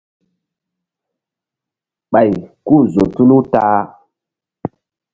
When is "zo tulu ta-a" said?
2.93-3.79